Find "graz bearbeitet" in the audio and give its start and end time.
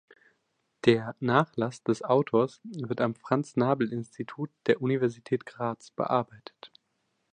5.45-6.71